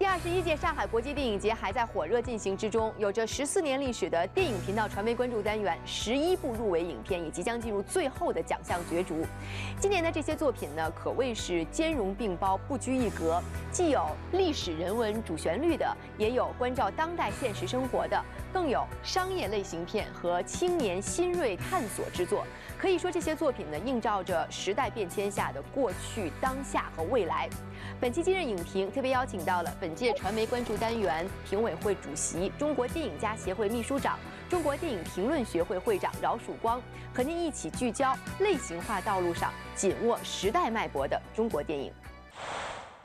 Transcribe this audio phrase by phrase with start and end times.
[0.00, 9.26] 第二十一届上海国际电影节还在火热进行之中，有着十四年历史的电影频道传媒关注单元，十一部入围影片也即将进入最后的奖项角逐。
[9.78, 18.18] 今年的这些作品呢，可谓是兼容并包，不拘一格，既有历史人文主旋律的，也有关照当代现实生活的，
[18.54, 22.46] 更有商业类型片和青年新锐探索之作。
[22.80, 27.46] 可以说，这些作品呢，映照着时代变迁下的过去、当下和未来。
[28.00, 36.80] 本期今日影评特别邀请到了本届传媒关注单元评委会主席、中国电影家协会秘书长、中国电影评论学会会长饶曙光，
[37.14, 41.92] 和您一起聚焦类型化道路上紧握时代脉搏的中国电影。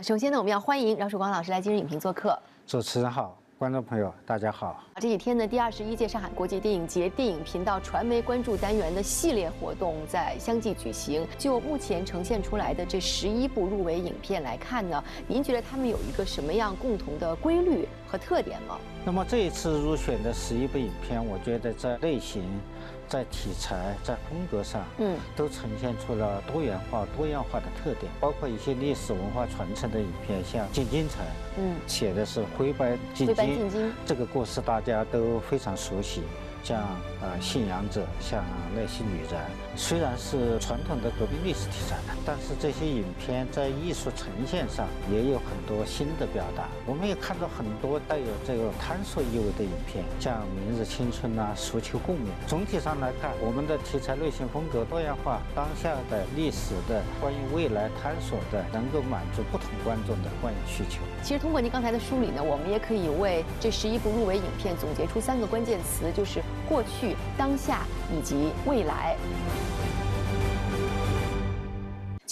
[0.00, 2.40] 首先呢，我们要欢迎饶曙光老师来今日影评做客。
[2.64, 3.43] 主持人好。
[3.64, 4.84] 观众朋友，大家好！
[4.96, 11.26] 这几天呢，第二十一届上海国际电影节电影频道传媒关注单元的系列活动在相继举行。
[11.38, 18.78] 就目前呈现出来的这十一部入围影片来看呢，您觉得他们有一个什么样共同的规律和特点吗？
[19.04, 22.44] 那么这一次入选的十一部影片，我觉得在类型。
[23.06, 31.20] 在题材、在风格上，嗯，都呈现出了多元化、多样化的特点，包括一些历史文化传承的影片，像《进京城》，
[31.58, 33.70] 嗯，写的是徽班进京，
[34.06, 36.22] 这个故事大家都非常熟悉。
[36.64, 36.80] 像
[37.20, 38.42] 呃信仰者，像
[38.74, 39.38] 那些女人，
[39.76, 46.64] 虽然是传统的革命历史题材，但是这些影片在艺术呈现上也有很多新的表达。
[46.86, 52.32] 我们也看到很多带有这个探索意味的影片，像《明日青春》呐，《俗求共勉》。
[52.48, 61.00] 总体上来看，我们的题材类型风格多样化，当下的历史的关于未来探索的，能够满足不同观众的观影需求。
[61.22, 66.40] 其实通过您刚才的梳理呢，我们也可以为这十一部入围影片总结出三个关键词，就是。
[66.68, 67.80] 过去、当下
[68.12, 69.16] 以及未来。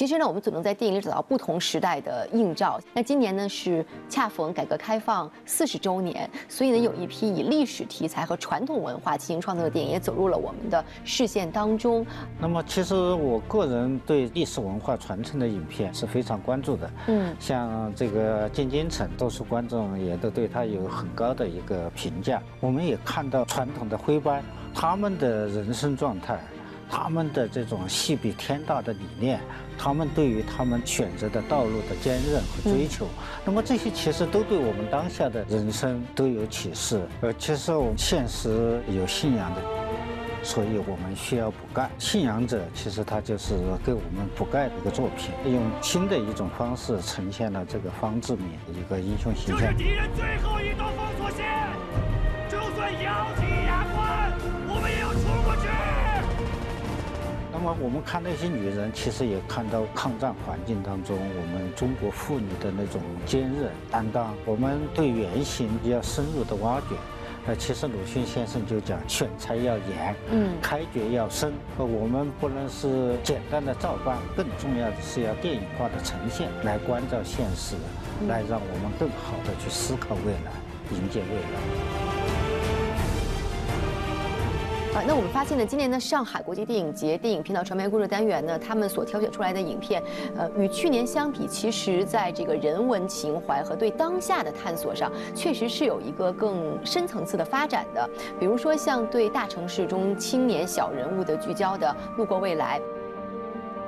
[0.00, 2.80] 其实呢，我们总能在电影里找到不同时代的映照。
[2.94, 12.02] 那今年呢是恰逢改革开放四十周年，所以呢有一批以历史题材和传统文化进行创作的电影也走入了我们的视线当中。
[12.38, 16.90] 那么，其实我个人对历史文化传承的影片是非常关注的。
[17.08, 22.42] 嗯，像这个《进京城》，多数观众也都对它有很高的一个评价。
[22.58, 24.42] 我们也看到传统的徽班，
[24.74, 26.40] 他们的人生状态。
[26.90, 29.40] 他们的这种戏比天大的理念，
[29.78, 33.06] 他们对于他们选择的道路的坚韧和追求，
[33.44, 39.62] 那么这些其实都对我们当下的人生都有启示，而接受现实有信仰的，
[40.42, 41.88] 所以我们需要补钙。
[41.96, 49.60] 信仰者其实他就是给我们补钙的一个作品，用新的一种方式呈现了这个方志敏一个英雄形象。
[49.60, 51.46] 这是敌人最后一道封锁线，
[52.48, 53.26] 就算咬
[57.62, 64.34] 那么我们看那些女人，其实也看到抗战环境当中我们中国妇女的那种坚韧担当。
[64.46, 66.96] 我们对原型要深入的挖掘。
[67.46, 71.52] 呃，其实鲁迅先生就讲，选材要严，嗯，开掘要深。
[71.76, 77.76] 呃，我们不能是简单的照搬，更重要的是要电影化的呈现，来关照现实，
[78.26, 82.29] 来让我们更好的去思考未来，迎接未来。
[84.92, 90.02] 啊，那我们发现呢，今年的上海国际电影节电影频道传媒故事单元呢，他们所挑选出来的影片，
[90.36, 98.10] 呃，与去年相比，其实在这个人文情怀和对当下的探索上，确实是有一个更深层次的发展的。
[98.40, 101.86] 比如说，像对大城市中青年小人物的聚焦的
[102.18, 102.80] 《路过未来》。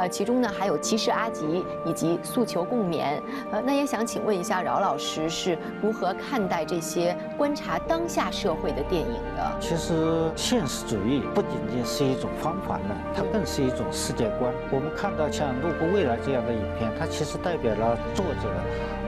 [0.00, 1.44] 呃，其中呢还有《骑士阿吉》
[1.84, 3.18] 以及《诉求共勉》。
[3.52, 9.52] 呃，那也想请问一下饶老师是如何看待这些观察当下社会的电影的？
[9.60, 14.50] 其实现实主义不仅仅是一种方法论，它更是一种世界观。
[14.70, 18.48] 我们看到像《路过未来》这样的影片，它其实代表了作者。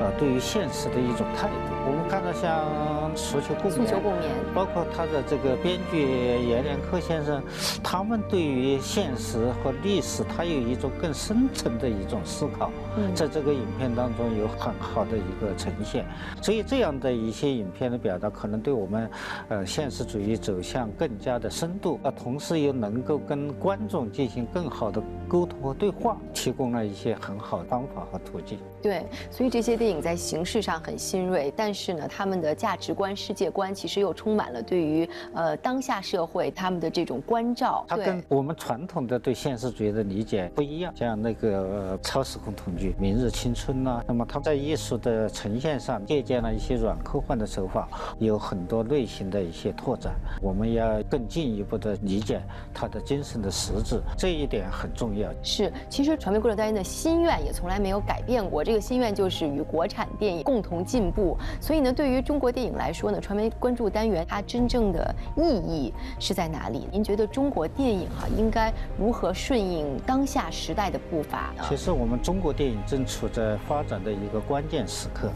[0.00, 1.54] 呃，对于现实的一种态度，
[1.86, 2.66] 我们看到像
[3.16, 6.02] 《诉求共勉》，诉求共勉，包括他的这个编剧
[6.48, 7.40] 阎连科先生，
[7.84, 12.70] 他们对于现实和历史，他有一种更深层的一种思考，
[13.14, 16.04] 在这个影片当中有很好的一个呈现。
[16.42, 19.10] 所以这样的一些影片的表达，可能对我们，
[19.48, 25.00] 呃，现实主义走向更加的深度，啊，同时又能够跟观众进行更好的
[25.32, 28.58] 沟通和对话提供了一些很好的方法和途径。
[28.82, 37.82] 对，所以这些电影在形式上很新锐，但是呢，他们的价值观、世界观其实又充满了对于呃当下社会他们的这种关照。
[37.88, 40.92] 它跟我们传统的对现实主义的理解不一样。
[40.94, 47.88] 像那个超时空同居、《明日青春》呐，那么它在艺术的呈现上借鉴了一些软科幻的手法，
[48.18, 50.12] 有很多类型的一些拓展。
[50.42, 52.42] 我们要更进一步的理解
[52.74, 55.21] 它的精神的实质，这一点很重要。
[55.40, 58.64] 是，其实传媒关注单元的心愿也从来没有改变过。
[58.64, 66.88] 这这个心愿就是与国产电影共同进步，所以呢，对于中国电影来说呢，传媒关注单元它真正的意义是在哪里？
[66.90, 71.52] 您觉得中国电影哈应该如何顺应当下时代的步伐？
[71.68, 75.30] 其实我们中国电影正处在发展的一个关键时刻，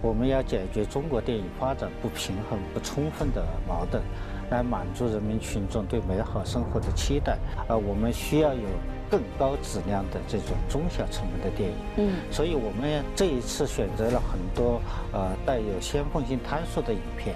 [0.00, 4.02] 我们要解决中国电影发展不平衡、不充分的矛盾，
[4.50, 7.38] 来满足人民群众对美好生活的期待。
[7.68, 8.60] 呃，我们需要有。
[9.10, 14.80] 更高质量的这种中小成本的电影，嗯，所以我们这一次选择了很多
[15.12, 17.34] 呃带有先锋性探索的影片，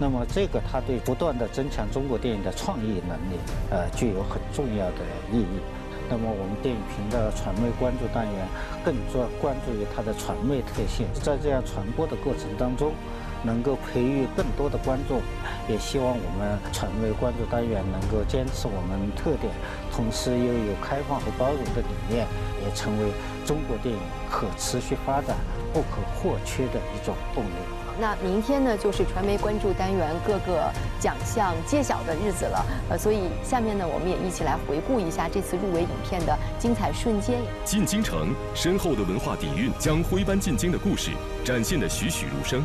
[0.00, 3.36] 那么这个它对不断的增强中国电影的创意能力，
[3.68, 5.60] 呃，具有很重要的意义。
[6.08, 8.48] 那么我们电影频道传媒关注单元
[8.82, 12.94] 更专关注于它的传媒特性，在这样传播的过程当中。
[13.42, 15.20] 能够培育更多的观众，
[15.68, 19.52] 也希望我们传媒关注单元能够坚持我们特点，
[19.92, 22.26] 同时又有开放和包容的理念，
[22.64, 23.12] 也成为
[23.44, 24.00] 中国电影
[24.30, 25.36] 可持续发展
[25.72, 27.50] 不可或缺的一种动力。
[27.98, 32.64] 那明天呢，就是传媒关注单元各个奖项揭晓的日子了。
[32.88, 37.38] 呃，所以下面呢，我们也一起来回顾一下这次入围影片的精彩瞬间。
[37.62, 41.10] 进京城深厚的文化底蕴，将徽班进京的故事
[41.44, 42.64] 展现得栩栩如生。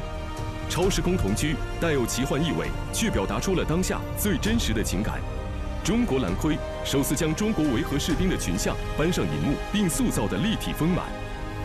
[0.69, 5.19] 超时空同居带有奇幻意味，却表达出了当下最真实的情感。
[5.83, 11.05] 中国蓝盔首次将中国维和士兵的群像搬上银幕，并塑造的立体丰满。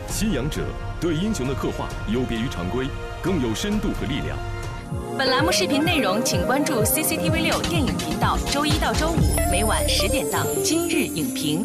[0.06, 0.62] 信仰者
[1.00, 2.86] 对英雄的刻画有别于常规，
[3.22, 4.36] 更有深度和力量。
[5.16, 11.64] 本栏目视频内容，请关注 CCTV 六电影频道，周一到周五每晚十点档《今日影评》。